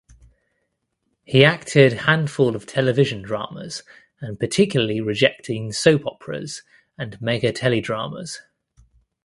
[1.25, 3.83] He acted handful of television dramas
[4.19, 6.63] and particularly rejecting soap operas
[6.97, 8.39] and mega teledramas.